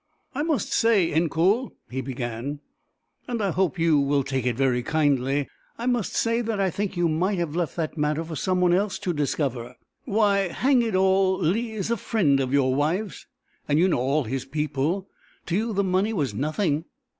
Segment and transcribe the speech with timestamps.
[0.33, 2.59] "I must say, Incoul," he began,
[3.27, 6.97] "and I hope you will take it very kindly I must say that I think
[6.97, 9.75] you might have left that matter for some one else to discover.
[10.05, 11.37] Why, hang it all!
[11.37, 13.27] Leigh is a friend of your wife's;
[13.69, 15.07] you know all his people;
[15.45, 16.85] to you the money was nothing.